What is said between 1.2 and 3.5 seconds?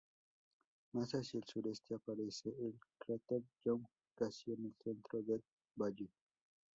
el sureste aparece el cráter